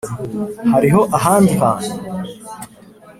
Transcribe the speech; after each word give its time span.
hariho 0.71 1.01
ahandi 1.17 1.53
hantu? 1.61 1.93